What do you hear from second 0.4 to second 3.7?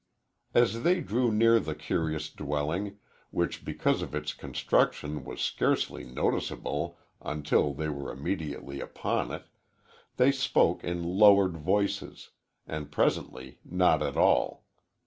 As they drew near the curious dwelling, which